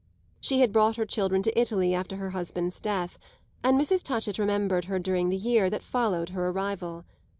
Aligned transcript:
She 0.39 0.61
had 0.61 0.71
brought 0.71 0.95
her 0.95 1.05
children 1.05 1.43
to 1.43 1.55
Italy 1.55 1.93
after 1.93 2.15
her 2.15 2.31
husband's 2.31 2.79
death, 2.79 3.19
and 3.63 3.79
Mrs. 3.79 4.01
Touchett 4.01 4.39
remembered 4.39 4.85
her 4.85 4.97
during 4.97 5.29
the 5.29 5.37
year 5.37 5.69
that 5.69 5.83
followed 5.83 6.29
her 6.29 6.49
arrival. 6.49 7.05